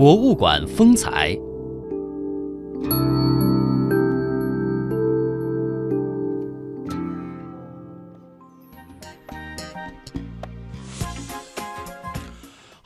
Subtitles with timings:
[0.00, 1.38] 博物馆风采。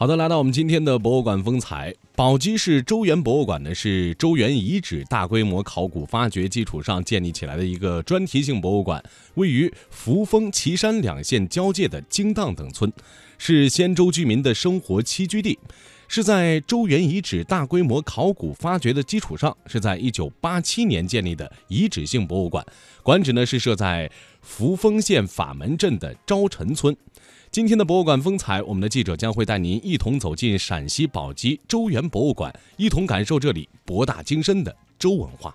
[0.05, 1.95] 好的，来到我们今天的博物馆风采。
[2.14, 9.03] 宝鸡市周原博物馆呢，是周原遗址大规模考古发掘基础上建立起来的一个专题性博物馆，
[9.36, 12.93] 位于扶风、岐山两县交界的京荡等村，
[13.39, 15.59] 是先周居民的生活栖居地。
[16.07, 22.62] 是在周原遗址大规模考古发掘的基础上，是在一九八七年建立的遗址性博物馆，
[23.03, 24.11] 馆址呢是设在
[24.43, 26.95] 扶风县法门镇的招陈村。
[27.54, 35.55] 今天的博物馆风采，我们的记者将会带您一同走进陕西宝鸡周原博物馆，一同感受这里博大精深的周文化。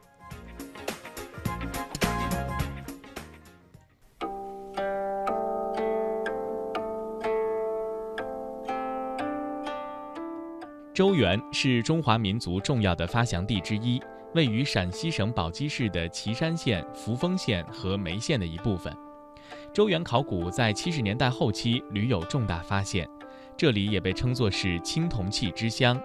[10.94, 14.02] 周原是中华民族重要的发祥地之一，
[14.34, 18.96] 位于陕西省宝鸡市的岐山县、扶风县和眉县的一部分。
[19.80, 23.08] 周原考古在七十年代后期屡有重大发现，
[23.56, 25.98] 这里也被称作是青铜器之乡，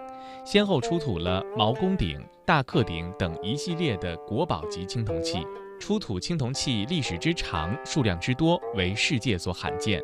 [0.45, 5.45] 先后出土了毛公鼎、大克鼎等一系列的国宝级青铜器。
[5.77, 10.01] 出土青铜器历史之长、数量之多，为世界所罕见。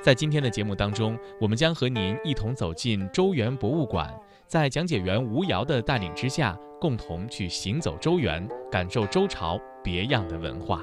[0.00, 4.14] 在今天的节目当中，我们将和您一同走进周原博物馆，
[4.46, 10.80] 在讲解员吴瑶的带领之下，共同去行走周原，感受周朝别样的文化。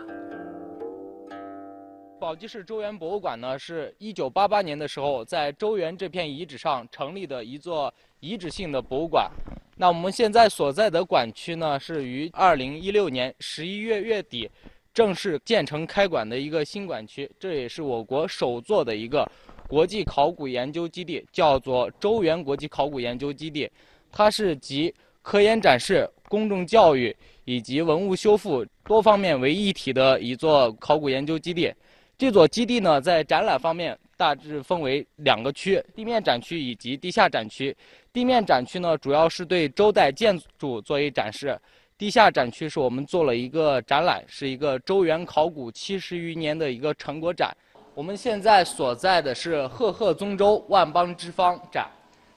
[2.30, 9.32] 宝鸡市周原博物馆呢，是一九八八年的时候在周原这片遗址上成立的一座遗址性的博物馆。
[9.78, 14.48] 那我们现在所在的馆区呢，是于二零一六年十一月月底。
[14.94, 19.28] 正式建成开馆的一个新馆区，这也是我国首座的一个
[19.68, 23.68] 国际考古研究基地，叫做周原国际考古研究基地。
[24.12, 24.94] 它是集
[25.24, 27.16] 科研展示、公众教育
[27.46, 31.74] 以及文物修复多方面为一体的一座考古研究基地。
[32.20, 37.74] 这座基地呢，在展览方面大致分为两个区：地面展区以及地下展区。
[38.12, 41.58] 地面展区呢，主要是对周代建筑作为展示。
[41.98, 47.56] 地下展区是我们做了一个展览，是一个周原考古七十余年的一个成果展。
[47.96, 51.90] 我们现在所在的是赫赫宗周，万邦之方展，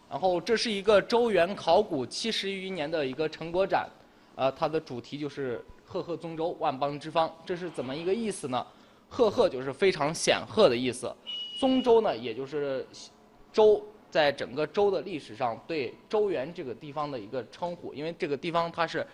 [0.09, 3.89] 然后这是一个周原考古七十余年的一个成果展，
[4.37, 7.29] 呃，它的主题就是赫赫宗周，万邦之方。
[7.45, 8.65] 这是怎么一个意思呢？
[9.13, 11.15] 赫赫就是非常显赫的意思，
[11.59, 12.87] 宗周呢，也就是
[13.53, 13.81] 周
[14.11, 19.07] 在整个周的历史上对周原这个地方的一个称呼，因为这个地方它是。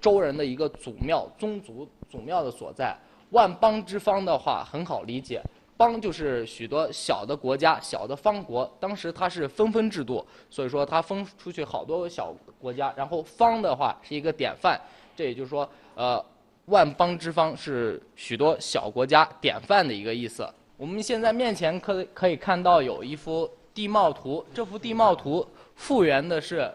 [0.00, 2.96] 周人的一个祖庙、宗族祖庙的所在。
[3.30, 5.42] 万邦之方的话很好理解，
[5.76, 8.72] 邦就是许多小的国家、小的方国。
[8.78, 12.94] 当时它是分封制度，所以说它分出去好多个小国家。
[12.96, 14.80] 然后方的话是一个典范，
[15.16, 16.24] 这也就是说，呃，
[16.68, 20.48] 万邦之方是许多小国家典范的一个意思。
[20.76, 26.70] 我们现在面前可可以看到有一幅地貌图，这幅地貌图复原的是。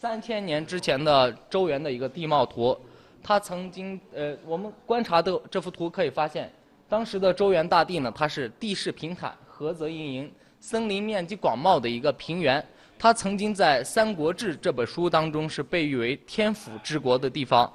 [0.00, 2.78] 三千年之前的周原的一个地貌图，
[3.20, 6.48] 它曾经呃，我们观察的这幅图可以发现，
[6.88, 12.64] 当时的周原大地呢，它是地势平坦，河泽盈盈，森林面积广袤的一个平原。
[12.96, 17.68] 它曾经在《三国志》这本书当中是被誉为天府之国的地方。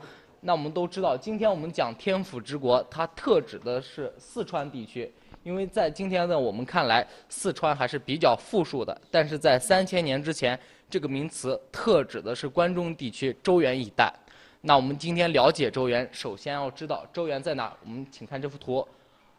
[0.43, 5.11] 那我们都知道，今天我们讲天府之国，它特指的是四川地区，
[5.41, 10.59] 因为在今天的我们看来，四川还是比较富庶的，但是在三千年之前。
[10.89, 14.13] 这个名词特指的是关中地区周原一带。
[14.61, 17.75] 那我们今天了解周原，首先要知道周原在哪。
[17.83, 18.87] 我们请看这幅图。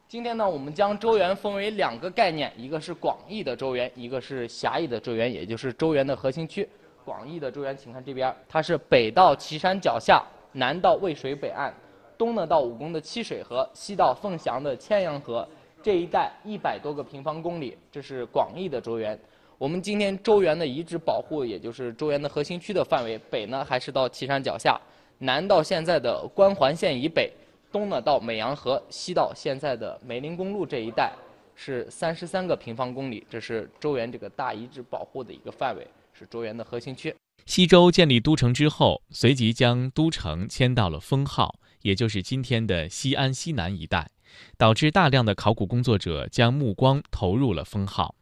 [0.09, 6.69] 今天呢，我们将周原分为两个概念，一个是广义的周原，一个是狭义的周原，也就是周原的核心区。
[7.05, 10.21] 广义的周原，请看这边，它是北到岐山脚下，
[10.57, 11.73] 南到渭水北岸，
[12.17, 15.47] 东呢到武功的七水河，西到凤翔的千阳河，
[15.83, 19.19] 这一带一百多个平方公里，这是广义的周原。
[19.59, 24.81] 我们今天周原的遗址保护，也就是周原的核心区的范围，北呢还是到岐山脚下，
[25.19, 27.33] 南到现在的关环县以北，
[27.73, 31.13] 东呢到美阳河，西到现在的梅林公路这一带，
[31.57, 33.27] 是三十三个平方公里。
[33.29, 37.13] 这是周原这个大遗址保护的一个范围，是周原的核心区。
[37.47, 44.11] 西周建立都城之后，随即将都城迁到了封号，也就是今天的西安西南一带，
[44.57, 48.17] 导致大量的考古工作者将目光投入了封号。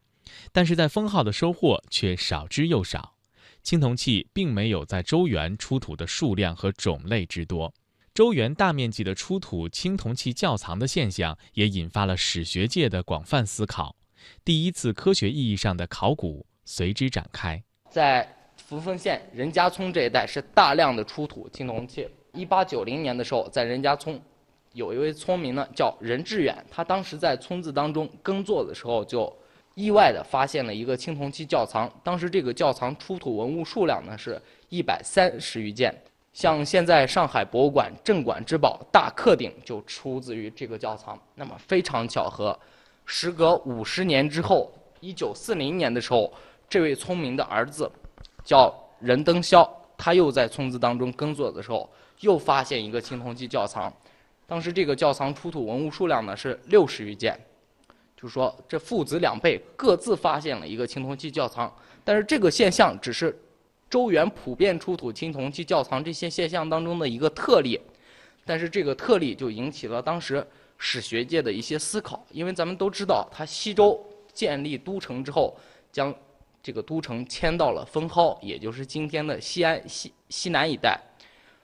[0.51, 3.15] 但是在封号的收获却少之又少，
[3.61, 7.73] 青铜器并没有在周原出土的数量和种类之多。
[8.13, 13.95] 周原大面积的出土青铜器窖藏的现象，也引发了史学界的广泛思考。
[14.43, 17.63] 第一次科学意义上的考古随之展开。
[17.89, 18.27] 在
[18.65, 22.07] 扶风县任家村这一带是大量的出土青铜器。
[22.31, 24.17] 一八九零年的时候，在任家村，
[24.71, 29.31] 有一位村民呢叫任志远，他当时在村子当中耕作的时候，就
[29.75, 31.91] 意外的发现了一个青铜器窖藏。
[32.03, 35.93] 当时这个窖藏出土文物数量呢是一百三十余件。
[36.31, 41.19] 像现在上海博物馆镇馆之宝大克鼎就出自于这个窖藏。
[41.35, 42.57] 那么非常巧合，
[43.05, 44.71] 时隔五十年之后，
[45.01, 46.33] 一九四零年的时候，
[46.67, 47.91] 这位村民的儿子
[48.43, 49.67] 叫任登霄，
[49.97, 53.91] 他又在村子当中耕作的时候，又发现一个青铜器窖藏。
[54.45, 57.39] 当时这个窖藏出土文物数量呢是六十余件，
[58.15, 61.73] 就说这父子两辈各自发现了一个青铜器窖藏。
[62.03, 63.37] 但是这个现象只是。
[63.89, 67.79] 周原普遍出土青铜器窖藏这些现象当中的一个特例，
[68.43, 70.43] 但是这个特例就引起了当时
[70.79, 74.03] 史学界的一些思考，因为咱们都知道，他西周
[74.33, 75.55] 建立都城之后，
[75.91, 76.11] 将
[76.63, 80.97] 这个都城迁到了封蒿，也就是今天的西安西西南一带，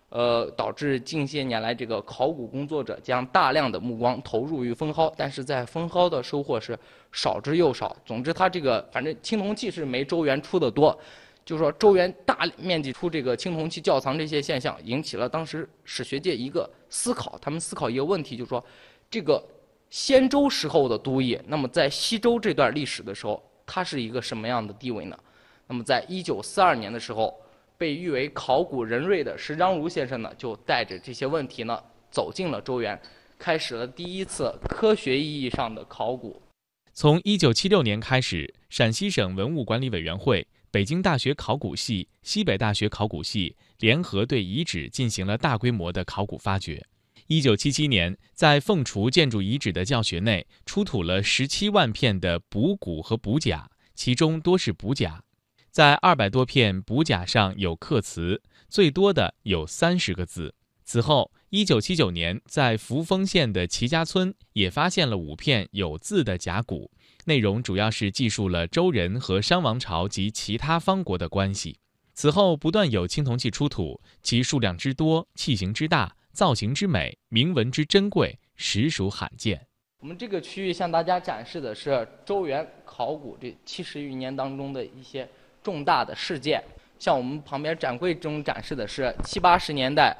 [0.09, 6.77] 呃，导致近些年来这个考古工作者将大量的目光投入于封蒿，但是在封蒿的收获是
[7.13, 7.95] 少之又少。
[8.05, 10.95] 总之，他这个反正青铜器是没周原出的多。
[11.45, 17.35] 就是说，周原大面积出这个青铜器窖藏这些现象，引起了当时史学界一个思考。
[17.41, 18.63] 他们思考一个问题，就是说，
[19.09, 19.43] 这个
[19.89, 25.15] 先周时候的都邑，那么在西周这段历史的时候，它是一个什么样的地位呢？
[25.67, 27.39] 那么，在一九四二年的时候，
[27.77, 31.79] 被誉为考古人瑞的石章如先生呢，就带着这些问题呢，
[32.09, 32.99] 走进了周原，
[33.37, 36.41] 开始了第一次科学意义上的考古。
[36.93, 40.47] 从一九七六年开始，陕西省文物管理委员会。
[40.71, 46.85] 北京大学考古系、西北大学考古系联合对遗址进行了大规模的考古发掘。
[47.31, 55.23] 一九七七年，在凤雏建筑遗址的教学内出土了十七万片的补骨和补甲，其中多是补甲。
[55.69, 60.55] 在二百多片补甲上有刻词，最多的有三十个字。
[60.83, 66.89] 此后，一九七九年，在扶风县的齐家村也发现了五片有字的甲骨。
[67.25, 71.77] 内容主要是记述了周人和商王朝及其他方国的关系。
[72.15, 79.59] 此后不断有青铜器出土，其数量之多、器型之大、造型之美、铭文之珍贵，实属罕见。
[79.99, 85.27] 我们这个区域向大家展示的是周原考古这七十余年当中的一些
[85.61, 86.63] 重大的事件。
[86.97, 90.15] 像我们旁边展柜中展示的是七八十年代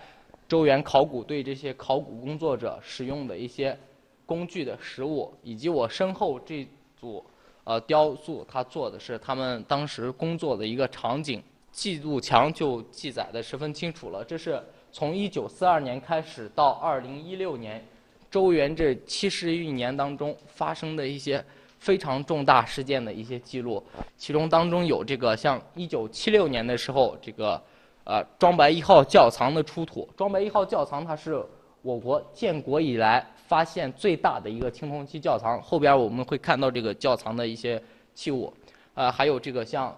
[0.46, 3.80] 周原考古对这些考古工作者使用的一些
[4.26, 6.68] 工具的实物，以及我身后这。
[7.00, 7.26] 组，
[7.64, 14.22] 呃，雕塑，它做的是他们当时工作的一个场景，记录墙就记载的十分清楚了。
[14.22, 17.84] 这是从一九四二年开始到二零一六年，
[18.30, 21.44] 周原这七十余年当中发生的一些
[21.80, 23.84] 非常重大事件的一些记录，
[24.18, 27.62] 其中当中有这个像一九七六年的时候，这个
[28.04, 31.44] 呃庄白一号窖藏的出土，庄白一号窖藏它是
[31.82, 33.26] 我国建国以来。
[33.50, 37.82] 发现最大的一个青铜器窖藏，后边我们会看到这个窖藏的一些
[38.14, 38.54] 器物，
[38.94, 39.92] 呃，还有这个像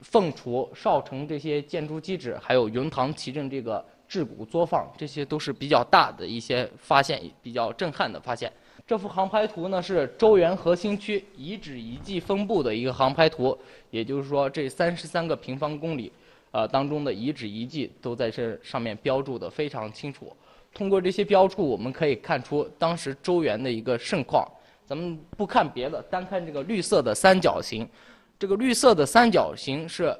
[0.00, 8.52] 凤雏、少城这些建筑基址，还有云唐奇镇这个制骨作坊，这些都是比较大的一些发现，比较震撼的发现。
[8.86, 13.56] 这幅航拍图呢是周原核心区遗址遗迹分布的一个航拍图，
[13.88, 16.12] 也就是说这三十三个平方公里，
[16.50, 20.30] 呃当中的遗址遗迹都在这上面标注的非常清楚。
[20.74, 24.46] 通过这些标注，我们可以看出当时周原的一个盛况。
[24.84, 27.88] 咱们不看别的，单看这个绿色的三角形，
[28.38, 30.14] 这个绿色的三角形是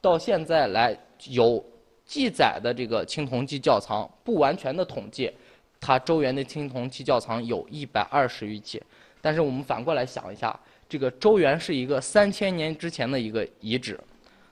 [0.00, 0.98] 到现在来
[1.28, 1.62] 有
[2.12, 5.32] 记载的这个青铜器窖藏，不完全的统计，
[5.80, 8.82] 它周原的青铜器窖藏有一百二十余起。
[9.22, 10.54] 但是我们反过来想一下，
[10.86, 13.98] 这个周原是一个三千年之前的一个遗址。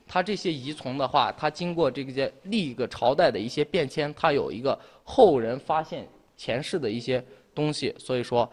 [0.09, 7.23] 它这些遗存的话，它经过这些另一个朝代的一些变迁，它有一个后人发现前世的一些
[7.55, 8.51] 东西，所以说，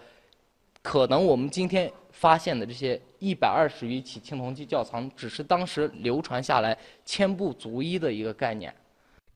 [0.81, 8.75] 可能我们今天发现的这些一百二十余起青铜器窖藏，只是当时流传下来千不足一的一个概念。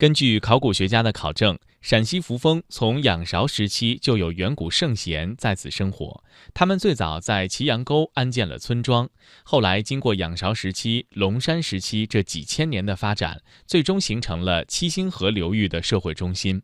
[0.02, 6.24] 根据考古学家的考证，陕西扶风从仰韶时期就有远古圣贤在此生活。
[6.56, 9.08] 他们最早在祁阳沟安建了村庄，
[9.44, 16.64] 后来经过仰韶时期、龙山时期这几千年的发展，最终形成了七星河流域的社会中心。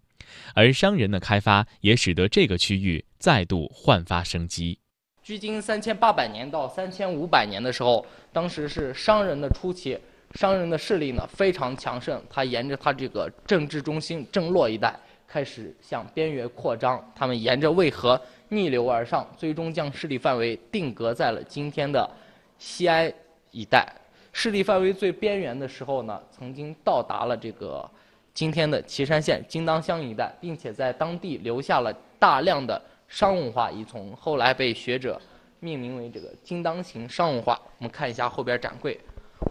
[0.56, 4.79] 而商人的开发也使得这个区域再度焕发生机。
[5.22, 8.03] 距今三千八百年到三千五百年的时候，
[8.34, 9.96] 当时是商人的初期。
[10.36, 14.93] 商人的势力呢非常强盛，他沿着他这个政治中心郑洛一带
[15.27, 17.03] 开始向边缘扩张。
[17.15, 18.19] 他们沿着渭河
[18.50, 22.10] 逆流而上，最终将势力范围定格在了今天的
[22.57, 23.12] 西安
[23.51, 23.88] 一带。
[24.31, 27.89] 势力范围最边缘的时候呢，曾经到达了这个
[28.34, 35.19] 今天的岐山县金当乡一带，并且在当地留下了大量的商文化遗存，后来被学者
[35.60, 37.60] 命名为这个金当型商文化。
[37.79, 39.00] 我们看一下后边展柜，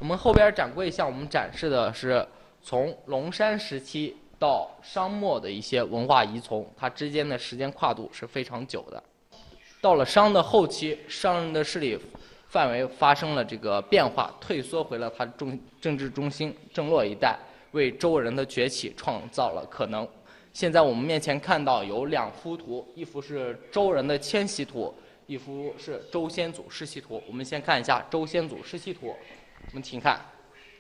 [0.01, 2.27] 我们后边展柜向我们展示的是
[2.63, 9.03] 从龙山时期到商末的一些文化遗存，它之间的时间跨度是非常久的。
[9.81, 11.99] 到了商的后期，商人的势力
[12.49, 17.39] 范围发生了这个变化，退缩回了它中政治中心郑洛一带，
[17.73, 20.07] 为周人的崛起创造了可能。
[20.53, 24.93] 现在我们面前看到有两幅图，一幅是周人的迁徙图，
[25.27, 27.23] 一幅是周先祖世袭图。
[27.27, 29.15] 我们先看一下周先祖世袭图，
[29.69, 30.21] 我们请看，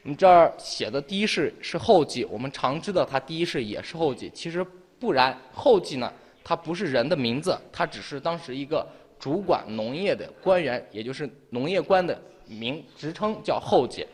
[0.02, 4.64] 你这儿写的第一世是后继，我们常知道他第一世也是后继，其实
[4.99, 6.11] 不然，后继呢，
[6.43, 8.87] 它不是人的名字，它只是当时一个
[9.19, 14.07] 主管农业的官员，也就是农业官的名职称叫后继。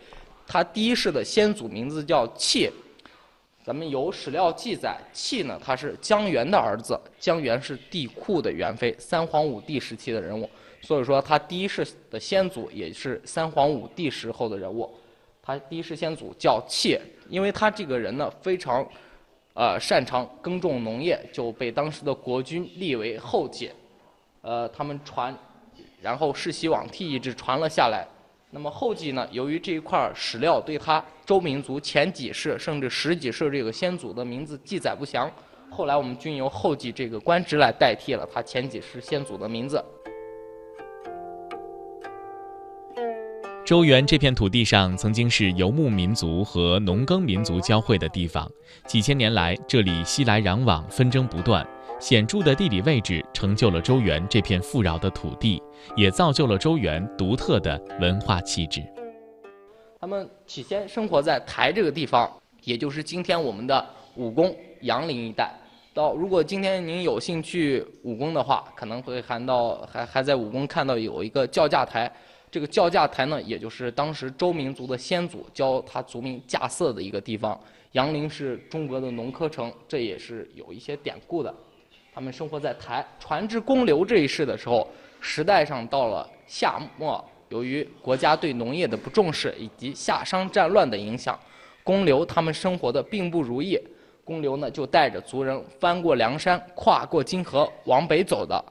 [0.46, 2.68] 他第一世的先祖名字叫契，
[3.64, 10.50] 咱们有史料记载，契呢他是姜元的儿子，姜元是帝喾的元妃，三皇五帝时期的人物，
[10.80, 14.92] 所以说他第一世的先祖也是三皇五帝时候的人物。
[15.40, 18.84] 他第一世先祖叫契，因为他这个人呢非常，
[19.54, 23.70] 呃擅长耕种农业，就被当时的国君立为后继。
[24.40, 25.36] 呃，他们传，
[26.00, 28.06] 然后世袭罔替一直传了下来。
[28.54, 35.30] 那么后继呢，由于这一块史料对他周民族前几世甚至十几世这个先祖的名字记载不详，
[35.70, 39.82] 后来我们均由后继这个官职来代替了他前几世先祖的名字。
[43.64, 48.46] 周原这片土地上曾经是游牧民族和农耕民族交汇的地方，
[48.86, 51.66] 几千年来这里熙来攘往，纷争不断。
[51.98, 55.60] 显著的地理位置成就了周原这片富饶的土地，
[55.96, 58.80] 也造就了周原独特的文化气质。
[59.98, 62.32] 他们起先生活在台这个地方，
[62.62, 63.84] 也就是今天我们的
[64.14, 65.52] 武功杨陵一带。
[65.92, 72.08] 到如果今天您有幸去武功的话，可能会看到还还在武功看到有一个教驾台。
[72.48, 77.60] 这个教驾台呢，也就是当时周民族的先祖教他族民驾色的一个地方。
[77.90, 81.52] 杨陵是中国的农科城，这也是有一些典故的。
[82.14, 84.86] 他们生活在台传至公刘这一世的时候，
[85.18, 91.38] 时代上到了夏末，由于国家对农业的不重视以及夏商战乱的影响，
[91.82, 93.80] 公刘他们生活的并不如意。
[94.24, 98.62] 公刘呢就带着族人翻过梁山，跨过金河往北走的，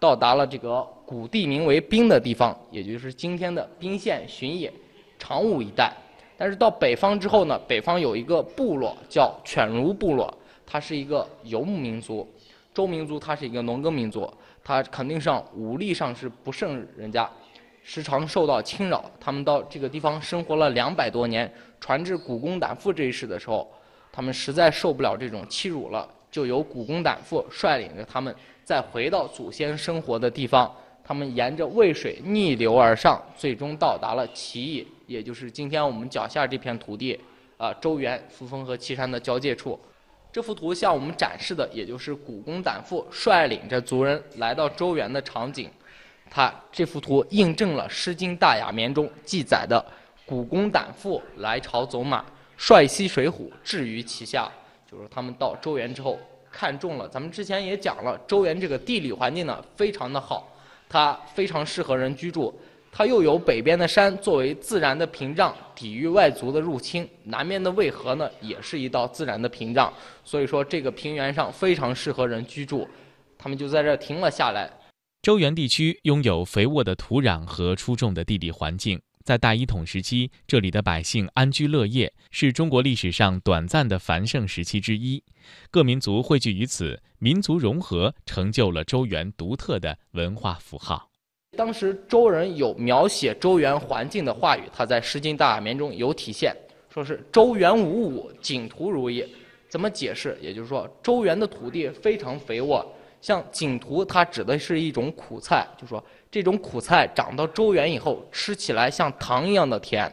[0.00, 4.72] 到达了这个古地名为宾的地方，也就是今天的宾县旬野
[5.18, 5.92] 长武一带。
[6.38, 10.32] 但是到北方之后呢，北方有一个部落叫犬儒部落，
[10.66, 12.26] 它是一个游牧民族。
[12.76, 14.30] 周民族它是一个农耕民族，
[14.62, 17.26] 它肯定上武力上是不胜人家，
[17.82, 19.10] 时常受到侵扰。
[19.18, 23.66] 他们到这个地方生活了两百多年，传至古公胆父这一世的时候，
[24.12, 30.70] 他们实在受不了这种欺辱了，就由古公胆父率领着他们再回到祖先生活的地方。
[31.02, 37.18] 他们沿着渭水逆流而上，最终到达了齐邑，也就是今天我们脚下这片土地，
[37.56, 39.80] 啊，周原、扶风和岐山的交界处。
[40.36, 45.70] 这幅图向我们展示的，也就是古公胆父率领着族人来到周原的场景。
[46.28, 49.82] 他这幅图印证了《诗经·大雅·绵》中记载的
[50.26, 52.22] 古公胆父来朝走马，
[52.58, 54.52] 率西水浒置于其下。
[54.86, 56.18] 就是他们到周原之后，
[56.52, 57.08] 看中了。
[57.08, 60.54] 咱们之前也讲了，周原这个地理环境呢非常的好，
[60.86, 62.54] 它非常适合人居住。
[62.98, 69.92] 它又有北边的山作为自然的屏障，抵御外族的入侵；南面的渭河呢，也是一道自然的屏障。
[70.24, 72.88] 所以说，这个平原上非常适合人居住。
[73.36, 74.70] 他们就在这停了下来。
[75.20, 85.22] 周原地区拥有肥沃的土壤和出众的地理环境，在大一统时期，这里的百姓安居乐业，是中国历史上短暂的繁盛时期之一。
[85.70, 91.10] 各民族汇聚于此，民族融合，成就了周原独特的文化符号。
[91.56, 96.54] 当时周人有描写周原环境的话语，他在《诗经·大雅·绵》中有体现，
[96.92, 99.26] 说是周原无物，景图如也。
[99.68, 100.38] 怎么解释？
[100.40, 102.86] 也就是说，周原的土地非常肥沃，
[103.20, 110.10] 像景图，它指的是一种苦菜，就说这种苦菜长到周原以后，吃起来像糖一样的甜，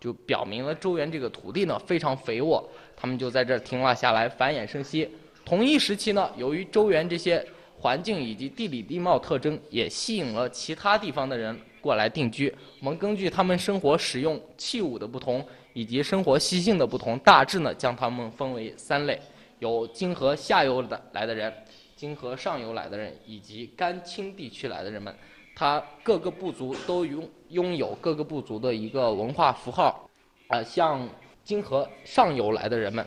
[0.00, 2.66] 就表明了周原这个土地呢非常肥沃。
[2.96, 5.08] 他们就在这儿停了下来，繁衍生息。
[5.44, 7.46] 同一时期呢，由于周原这些。
[7.86, 12.52] 环境以及地理地貌特征也吸引了其他地方的人过来定居。
[12.80, 19.16] 我们根据他们生活使用器物的不同以及生活习性的不同，大致呢将他们分为三类。
[19.60, 21.52] 有金河下游的来的人，
[21.94, 25.14] 金河上游来的人，以及甘青地区来的人们，
[25.54, 30.10] 他各个部族都拥拥有各个部族的一个文化符号，
[30.48, 31.08] 啊，像
[31.44, 33.06] 金河上游来的人们，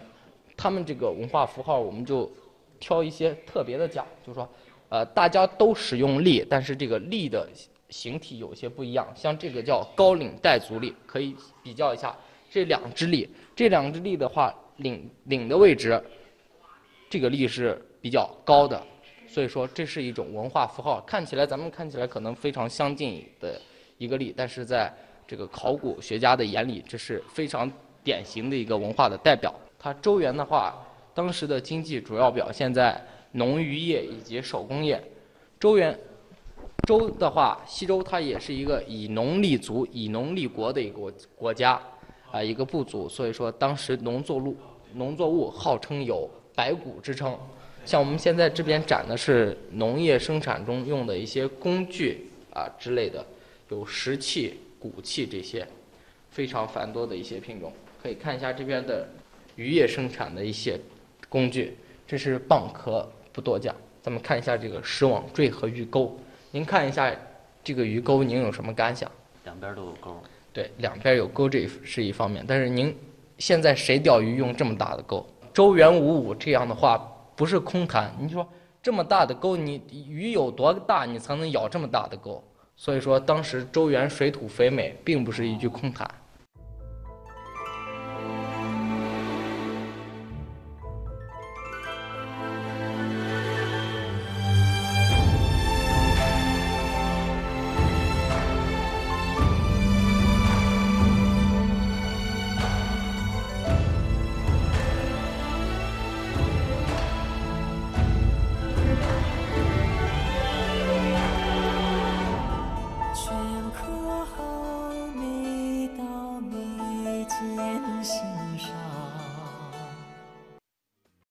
[0.55, 2.31] 他们这个文化符号我们就
[2.79, 4.47] 挑一些特别的讲，就是说，
[4.89, 7.47] 呃，大家都使用笠，但是这个笠的
[7.89, 12.15] 形体有些不一样，像这个叫高领带足笠，可以比较一下。
[12.51, 16.03] 这两只笠，这两只笠的话，领领的位置，
[17.07, 18.81] 这个笠是比较高的，
[19.27, 20.99] 所以说这是一种文化符号。
[21.01, 23.61] 看起来咱们看起来可能非常相近的
[23.99, 24.91] 一个笠，但是在
[25.27, 27.71] 这个考古学家的眼里，这是非常
[28.03, 29.53] 典型的一个文化的代表。
[29.77, 30.75] 它周原的话，
[31.13, 32.99] 当时的经济主要表现在
[33.33, 35.03] 农渔业以及手工业。
[35.59, 35.97] 周原，
[36.87, 41.81] 周的话，西周它也是一个以农立足、以农立国的一个国家。
[42.31, 44.55] 啊，一个部族，所以说当时农作物
[44.93, 47.35] 农作物号称有百谷之称。
[47.85, 53.25] 像我们现在这边展的是农业生产中用的一些工具啊之类的，
[53.69, 55.67] 有石器、骨器这些，
[56.29, 57.73] 非常繁多的一些品种。
[57.99, 59.09] 可以看一下这边的
[59.55, 60.79] 渔业生产的一些
[61.29, 63.73] 工具，这是蚌壳，不多讲。
[64.01, 66.13] 咱们看一下这个石网坠和鱼钩，
[66.51, 67.09] 您看一下
[67.63, 69.09] 这个鱼钩，您有什么感想？
[69.45, 70.21] 两边都有钩。
[70.51, 72.43] 对，两边有钩，这是一方面。
[72.45, 72.93] 但是您
[73.37, 75.25] 现在谁钓鱼用这么大的钩？
[75.53, 76.97] 周元五五这样的话
[77.37, 78.13] 不是空谈。
[78.19, 78.45] 你说
[78.83, 82.43] 这么大的钩，你鱼有多大，你才能咬这么大的钩？
[82.75, 86.05] 所以说当时周元水土肥美，并不是一句空谈。